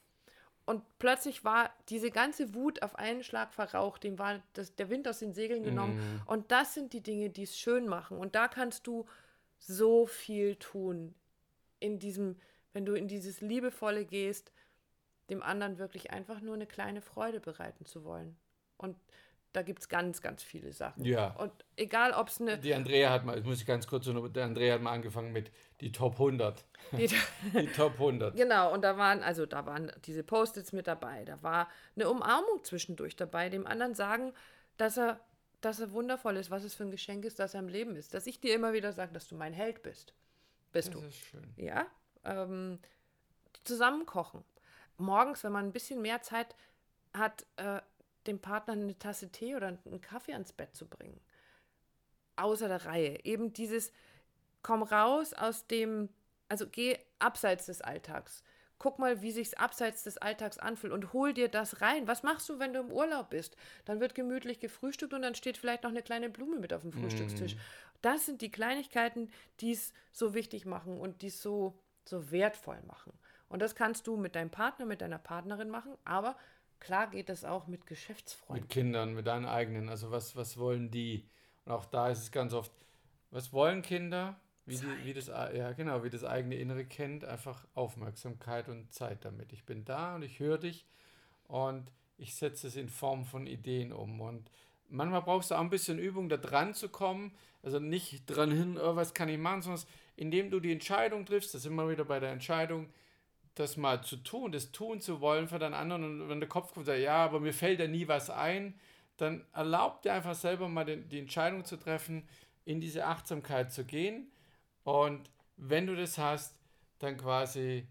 Und 0.66 0.84
plötzlich 0.98 1.44
war 1.44 1.72
diese 1.90 2.10
ganze 2.10 2.54
Wut 2.54 2.82
auf 2.84 2.96
einen 2.96 3.24
Schlag 3.24 3.54
verraucht, 3.54 4.04
dem 4.04 4.18
war 4.18 4.42
das, 4.54 4.76
der 4.76 4.90
Wind 4.90 5.08
aus 5.08 5.20
den 5.20 5.34
Segeln 5.34 5.64
genommen. 5.64 5.98
Mm. 5.98 6.30
Und 6.30 6.52
das 6.52 6.74
sind 6.74 6.94
die 6.94 7.02
Dinge, 7.02 7.30
die 7.30 7.44
es 7.44 7.58
schön 7.58 7.88
machen. 7.88 8.18
Und 8.18 8.36
da 8.36 8.48
kannst 8.48 8.88
du 8.88 9.06
so 9.60 10.06
viel 10.06 10.56
tun 10.56 11.16
in 11.80 12.00
diesem 12.00 12.38
wenn 12.74 12.86
du 12.86 12.94
in 12.94 13.08
dieses 13.08 13.42
Liebevolle 13.42 14.04
gehst, 14.04 14.52
dem 15.30 15.42
anderen 15.42 15.78
wirklich 15.78 16.12
einfach 16.12 16.42
nur 16.42 16.56
eine 16.56 16.68
kleine 16.68 17.02
Freude 17.02 17.40
bereiten 17.40 17.86
zu 17.86 18.04
wollen. 18.04 18.36
Und 18.78 18.98
da 19.54 19.62
gibt 19.62 19.82
es 19.82 19.90
ganz, 19.90 20.22
ganz 20.22 20.42
viele 20.42 20.74
Sachen. 20.74 21.06
Ja. 21.06 21.28
Und 21.36 21.52
egal, 21.76 22.12
ob 22.14 22.28
es 22.28 22.42
eine. 22.42 22.58
Die 22.58 22.74
Andrea 22.74 23.12
hat 23.12 23.24
mal, 23.24 23.40
muss 23.42 23.62
ich 23.62 23.68
ganz 23.68 23.88
kurz 23.88 24.06
der 24.06 24.44
Andrea 24.44 24.74
hat 24.74 24.82
mal 24.82 24.92
angefangen 24.92 25.32
mit 25.32 25.52
die 25.80 25.92
Top 25.92 26.14
100. 26.14 26.66
Die, 26.92 27.08
die 27.54 27.68
Top 27.68 27.94
100. 27.94 28.36
Genau, 28.36 28.74
und 28.74 28.84
da 28.84 28.98
waren, 28.98 29.24
also 29.24 29.46
da 29.46 29.66
waren 29.66 29.92
diese 30.06 30.22
Post-its 30.22 30.74
mit 30.74 30.86
dabei. 30.86 31.24
Da 31.24 31.42
war 31.42 31.70
eine 31.96 32.10
Umarmung 32.10 32.64
zwischendurch 32.64 33.16
dabei, 33.16 33.50
dem 33.50 33.66
anderen 33.66 33.96
sagen, 33.96 34.34
dass 34.78 34.98
er, 34.98 35.20
dass 35.62 35.80
er 35.80 35.92
wundervoll 35.92 36.36
ist, 36.38 36.52
was 36.52 36.64
es 36.64 36.76
für 36.76 36.84
ein 36.84 36.92
Geschenk 36.92 37.26
ist, 37.26 37.40
dass 37.40 37.54
er 37.54 37.62
im 37.62 37.70
Leben 37.70 37.96
ist. 37.96 38.14
Dass 38.14 38.28
ich 38.28 38.40
dir 38.40 38.54
immer 38.54 38.74
wieder 38.74 38.92
sage, 38.92 39.14
dass 39.14 39.28
du 39.28 39.36
mein 39.36 39.54
Held 39.54 39.82
bist. 39.82 40.14
Bist 40.72 40.90
das 40.90 40.96
du. 40.96 41.02
Das 41.02 41.10
ist 41.10 41.20
schön. 41.20 41.54
Ja, 41.56 41.86
ähm, 42.26 42.80
zusammen 43.64 44.06
kochen. 44.06 44.44
Morgens, 44.98 45.44
wenn 45.44 45.52
man 45.52 45.66
ein 45.66 45.72
bisschen 45.72 46.02
mehr 46.02 46.22
Zeit 46.22 46.56
hat, 47.14 47.46
äh, 47.58 47.82
dem 48.28 48.40
Partner 48.40 48.74
eine 48.74 48.98
Tasse 48.98 49.32
Tee 49.32 49.56
oder 49.56 49.68
einen 49.68 50.02
Kaffee 50.02 50.34
ans 50.34 50.54
Bett 50.54 50.76
zu 50.76 50.88
bringen. 50.88 51.20
Außer 52.36 52.68
der 52.68 52.86
Reihe. 52.86 53.24
Eben 53.26 53.54
dieses, 53.54 53.92
komm 54.62 54.84
raus 54.84 55.34
aus 55.34 55.68
dem, 55.68 56.10
also 56.50 56.68
geh 56.68 56.98
abseits 57.20 57.68
des 57.68 57.82
Alltags. 57.82 58.44
Guck 58.80 59.00
mal, 59.00 59.22
wie 59.22 59.32
sich's 59.32 59.54
abseits 59.54 60.04
des 60.04 60.18
Alltags 60.18 60.58
anfühlt 60.58 60.92
und 60.92 61.14
hol 61.14 61.34
dir 61.34 61.48
das 61.48 61.82
rein. 61.82 62.08
Was 62.08 62.24
machst 62.24 62.50
du, 62.50 62.60
wenn 62.60 62.74
du 62.74 62.82
im 62.82 62.92
Urlaub 62.92 63.30
bist? 63.30 63.56
Dann 63.86 64.00
wird 64.00 64.16
gemütlich 64.16 64.60
gefrühstückt 64.60 65.14
und 65.14 65.22
dann 65.22 65.36
steht 65.36 65.58
vielleicht 65.58 65.84
noch 65.84 65.92
eine 65.92 66.02
kleine 66.02 66.30
Blume 66.30 66.58
mit 66.60 66.74
auf 66.74 66.82
dem 66.82 66.92
Frühstückstisch. 66.92 67.56
Mm. 67.56 67.60
Das 68.02 68.26
sind 68.26 68.42
die 68.42 68.52
Kleinigkeiten, 68.52 69.32
die 69.62 69.72
es 69.72 69.94
so 70.12 70.34
wichtig 70.34 70.66
machen 70.66 71.00
und 71.00 71.22
die 71.22 71.28
es 71.28 71.42
so 71.42 71.80
so 72.06 72.32
wertvoll 72.32 72.82
machen. 72.88 73.14
Und 73.50 73.62
das 73.62 73.76
kannst 73.76 74.08
du 74.08 74.18
mit 74.18 74.36
deinem 74.36 74.50
Partner, 74.50 74.86
mit 74.86 75.02
deiner 75.02 75.20
Partnerin 75.20 75.70
machen, 75.70 75.96
aber 76.06 76.36
klar 76.84 77.08
geht 77.08 77.30
das 77.30 77.46
auch 77.46 77.68
mit 77.68 77.88
Geschäftsfreunden. 77.88 78.64
Mit 78.64 78.70
Kindern, 78.70 79.14
mit 79.14 79.28
deinen 79.28 79.46
eigenen. 79.46 79.90
Also 79.90 80.12
was, 80.12 80.36
was 80.36 80.58
wollen 80.58 80.92
die? 80.92 81.26
Und 81.66 81.72
auch 81.72 81.86
da 81.86 82.10
ist 82.10 82.20
es 82.20 82.32
ganz 82.32 82.54
oft, 82.54 82.72
was 83.32 83.54
wollen 83.54 83.82
Kinder? 83.82 84.40
Wie, 84.66 84.78
die, 84.78 85.06
wie 85.06 85.14
das, 85.14 85.28
ja, 85.28 85.74
genau, 85.74 86.04
wie 86.04 86.10
das 86.10 86.24
eigene 86.24 86.56
Innere 86.56 86.86
kennt, 86.86 87.26
einfach 87.26 87.66
Aufmerksamkeit 87.74 88.70
und 88.70 88.94
Zeit 88.94 89.26
damit. 89.26 89.52
Ich 89.52 89.66
bin 89.66 89.84
da 89.84 90.16
und 90.16 90.22
ich 90.22 90.40
höre 90.40 90.58
dich 90.58 90.86
und 91.48 91.92
ich 92.18 92.36
setze 92.36 92.68
es 92.68 92.78
in 92.78 92.88
Form 92.88 93.26
von 93.26 93.46
Ideen 93.46 93.92
um. 93.92 94.22
Und 94.22 94.50
manchmal 94.88 95.22
brauchst 95.22 95.52
du 95.52 95.56
auch 95.56 95.60
ein 95.62 95.70
bisschen 95.70 96.00
Übung, 96.00 96.30
da 96.30 96.38
dran 96.38 96.74
zu 96.74 96.88
kommen. 96.88 97.34
Also 97.62 97.80
nicht 97.80 98.26
dran 98.26 98.52
hin, 98.52 98.78
oh, 98.78 98.96
was 98.96 99.14
kann 99.14 99.28
ich 99.28 99.38
machen, 99.38 99.62
sondern 99.62 99.84
indem 100.16 100.50
du 100.50 100.60
die 100.60 100.72
Entscheidung 100.72 101.26
triffst, 101.26 101.54
das 101.54 101.64
sind 101.64 101.76
wir 101.76 101.90
wieder 101.90 102.06
bei 102.06 102.20
der 102.20 102.32
Entscheidung, 102.32 102.90
das 103.56 103.78
mal 103.78 104.04
zu 104.04 104.18
tun, 104.18 104.52
das 104.52 104.72
tun 104.72 105.00
zu 105.00 105.22
wollen 105.22 105.48
für 105.48 105.60
deinen 105.60 105.74
anderen. 105.74 106.22
Und 106.22 106.30
wenn 106.30 106.40
der 106.40 106.50
Kopf 106.50 106.74
kommt, 106.74 106.86
sagt, 106.86 107.00
ja, 107.00 107.24
aber 107.24 107.40
mir 107.40 107.54
fällt 107.54 107.80
ja 107.80 107.88
nie 107.88 108.08
was 108.08 108.30
ein, 108.30 108.80
dann 109.18 109.46
erlaub 109.54 110.02
dir 110.02 110.14
einfach 110.14 110.36
selber 110.36 110.68
mal 110.68 110.86
die, 110.86 110.98
die 110.98 111.20
Entscheidung 111.20 111.66
zu 111.66 111.78
treffen, 111.78 112.28
in 112.66 112.82
diese 112.82 113.06
Achtsamkeit 113.06 113.72
zu 113.72 113.86
gehen. 113.86 114.32
Und 114.84 115.30
wenn 115.56 115.86
du 115.86 115.96
das 115.96 116.18
hast, 116.18 116.58
dann 117.00 117.18
quasi 117.18 117.88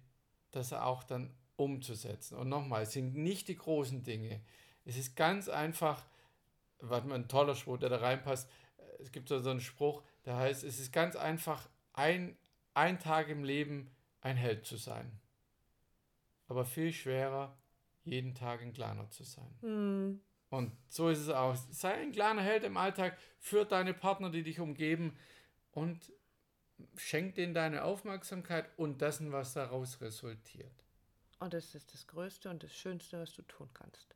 das 0.51 0.73
auch 0.73 1.05
dann 1.05 1.33
umzusetzen. 1.57 2.37
Und 2.37 2.49
nochmal, 2.49 2.83
es 2.83 2.93
sind 2.93 3.15
nicht 3.15 3.49
die 3.49 3.57
großen 3.57 4.03
Dinge. 4.03 4.41
Es 4.85 4.97
ist 4.97 5.15
ganz 5.15 5.49
einfach, 5.49 6.05
was 6.81 7.05
mir 7.05 7.15
ein 7.15 7.29
toller 7.29 7.55
Spruch, 7.55 7.79
der 7.79 7.89
da 7.89 7.99
reinpasst. 7.99 8.51
Es 8.99 9.13
gibt 9.13 9.29
so 9.29 9.37
einen 9.37 9.61
Spruch, 9.61 10.03
der 10.25 10.37
heißt, 10.37 10.65
es 10.65 10.81
ist 10.81 10.93
ganz 10.93 11.15
einfach, 11.15 11.69
ein, 11.93 12.37
ein 12.75 12.99
Tag 12.99 13.29
im 13.29 13.45
Leben 13.45 13.91
ein 14.23 14.37
Held 14.37 14.67
zu 14.67 14.77
sein. 14.77 15.22
Aber 16.53 16.67
viel 16.67 16.93
schwerer, 16.93 17.57
jeden 18.05 18.35
Tag 18.35 18.61
ein 18.61 18.75
kleiner 18.75 19.09
zu 19.09 19.25
sein. 19.25 19.57
Mhm. 19.63 20.21
Und 20.51 20.77
so 20.87 21.09
ist 21.09 21.21
es 21.21 21.31
auch. 21.31 21.57
Sei 21.57 21.95
ein 21.95 22.13
kleiner 22.13 22.43
Held 22.43 22.63
im 22.65 22.77
Alltag 22.77 23.17
für 23.39 23.65
deine 23.65 23.95
Partner, 23.95 24.29
die 24.29 24.43
dich 24.43 24.61
umgeben 24.61 25.17
und 25.71 26.13
schenk 26.95 27.37
denen 27.37 27.55
deine 27.55 27.85
Aufmerksamkeit 27.85 28.69
und 28.77 29.01
dessen, 29.01 29.33
was 29.33 29.55
daraus 29.55 30.03
resultiert. 30.03 30.85
Und 31.39 31.55
das 31.55 31.75
ist 31.75 31.95
das 31.95 32.07
Größte 32.07 32.51
und 32.51 32.63
das 32.63 32.75
Schönste, 32.77 33.19
was 33.19 33.33
du 33.33 33.41
tun 33.41 33.71
kannst. 33.73 34.15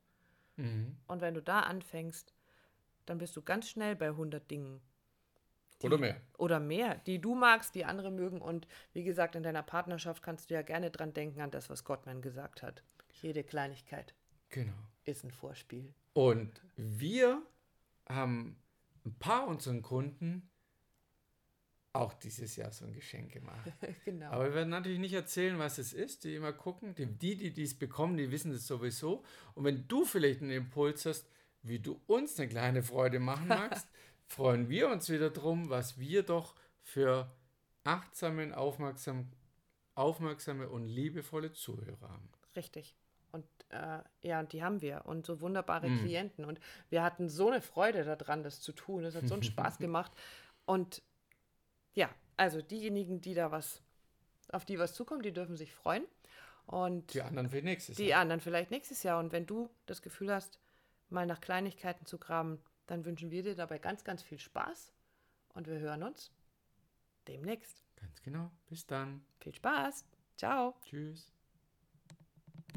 Mhm. 0.57 0.99
Und 1.07 1.23
wenn 1.23 1.33
du 1.33 1.40
da 1.40 1.61
anfängst, 1.61 2.35
dann 3.07 3.16
bist 3.16 3.35
du 3.35 3.40
ganz 3.40 3.71
schnell 3.71 3.97
bei 3.97 4.09
100 4.09 4.50
Dingen, 4.50 4.83
die, 5.83 5.87
oder 5.87 5.99
mehr. 5.99 6.21
Oder 6.38 6.61
mehr, 6.61 6.97
die 7.06 7.21
du 7.21 7.35
magst, 7.35 7.75
die 7.75 7.85
andere 7.85 8.11
mögen. 8.11 8.40
Und 8.40 8.66
wie 8.92 9.04
gesagt, 9.04 9.35
in 9.35 9.42
deiner 9.42 9.62
Partnerschaft 9.62 10.23
kannst 10.23 10.50
du 10.50 10.54
ja 10.54 10.62
gerne 10.62 10.90
dran 10.90 11.12
denken, 11.12 11.40
an 11.40 11.50
das, 11.50 11.68
was 11.71 11.85
Gottman 11.85 12.23
gesagt 12.23 12.62
hat. 12.62 12.83
Jede 13.23 13.45
Kleinigkeit 13.45 14.14
genau. 14.49 14.73
ist 15.04 15.25
ein 15.25 15.30
Vorspiel. 15.30 15.92
Und 16.12 16.62
wir 16.76 17.42
haben 18.09 18.56
ein 19.04 19.14
paar 19.18 19.47
unseren 19.49 19.83
Kunden 19.83 20.49
auch 21.97 22.12
dieses 22.12 22.56
Jahr 22.56 22.73
so 22.73 22.85
ein 22.85 22.92
Geschenk 22.92 23.33
gemacht. 23.33 23.73
genau. 24.04 24.30
Aber 24.30 24.45
wir 24.45 24.54
werden 24.54 24.68
natürlich 24.68 24.99
nicht 24.99 25.14
erzählen, 25.14 25.59
was 25.59 25.78
es 25.78 25.92
ist. 25.92 26.25
Die 26.25 26.35
immer 26.35 26.52
gucken. 26.52 26.95
Die, 26.95 27.06
die, 27.52 27.62
es 27.62 27.78
bekommen, 27.78 28.16
die 28.16 28.30
wissen 28.30 28.52
es 28.52 28.66
sowieso. 28.66 29.25
Und 29.54 29.64
wenn 29.64 29.88
du 29.88 30.04
vielleicht 30.04 30.42
einen 30.42 30.50
Impuls 30.50 31.06
hast, 31.06 31.28
wie 31.62 31.78
du 31.80 32.00
uns 32.06 32.38
eine 32.38 32.49
kleine 32.49 32.83
Freude 32.83 33.18
machen 33.18 33.49
magst, 33.49 33.88
freuen 34.26 34.68
wir 34.68 34.88
uns 34.88 35.09
wieder 35.09 35.30
drum, 35.30 35.71
was 35.71 35.99
wir 35.99 36.23
doch 36.23 36.54
für 36.83 37.30
achtsame, 37.85 38.56
aufmerksam, 38.56 39.30
aufmerksame 39.95 40.68
und 40.68 40.87
liebevolle 40.87 41.52
Zuhörer 41.52 42.09
haben. 42.09 42.28
Richtig. 42.54 42.95
Und 43.33 43.47
äh, 43.71 44.00
ja, 44.23 44.40
und 44.40 44.52
die 44.52 44.62
haben 44.62 44.80
wir. 44.80 45.04
Und 45.04 45.26
so 45.26 45.40
wunderbare 45.40 45.88
mm. 45.88 45.99
Klienten. 45.99 46.45
Und 46.45 46.61
wir 46.88 47.02
hatten 47.02 47.28
so 47.28 47.49
eine 47.49 47.61
Freude 47.61 48.04
daran, 48.04 48.42
das 48.42 48.61
zu 48.61 48.73
tun. 48.73 49.04
Es 49.04 49.14
hat 49.14 49.28
so 49.28 49.35
einen 49.35 49.42
Spaß 49.42 49.78
gemacht. 49.78 50.12
Und 50.64 51.02
ja, 51.95 52.09
also 52.37 52.62
diejenigen, 52.62 53.21
die 53.21 53.35
da 53.35 53.50
was, 53.50 53.83
auf 54.52 54.64
die 54.64 54.78
was 54.78 54.95
zukommt, 54.95 55.25
die 55.25 55.33
dürfen 55.33 55.56
sich 55.56 55.73
freuen. 55.73 56.04
Und 56.66 57.14
die 57.14 57.23
anderen 57.23 57.49
vielleicht 57.49 57.64
nächstes 57.64 57.99
Jahr. 57.99 58.06
Die 58.06 58.14
anderen 58.14 58.40
vielleicht 58.40 58.71
nächstes 58.71 59.02
Jahr. 59.02 59.18
Und 59.18 59.33
wenn 59.33 59.47
du 59.47 59.71
das 59.87 60.02
Gefühl 60.02 60.33
hast, 60.33 60.59
mal 61.09 61.26
nach 61.26 61.40
Kleinigkeiten 61.40 62.06
zu 62.06 62.18
graben, 62.18 62.61
dann 62.87 63.05
wünschen 63.05 63.31
wir 63.31 63.43
dir 63.43 63.55
dabei 63.55 63.78
ganz, 63.78 64.05
ganz 64.05 64.23
viel 64.23 64.38
Spaß 64.38 64.93
und 65.55 65.66
wir 65.66 65.78
hören 65.78 66.02
uns 66.02 66.31
demnächst. 67.28 67.83
Ganz 67.97 68.21
genau. 68.23 68.50
Bis 68.69 68.87
dann. 68.87 69.25
Viel 69.40 69.55
Spaß. 69.55 70.05
Ciao. 70.37 70.75
Tschüss. 70.83 71.36